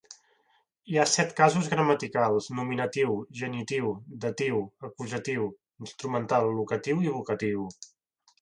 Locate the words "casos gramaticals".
1.39-2.47